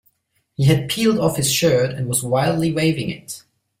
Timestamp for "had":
0.63-0.89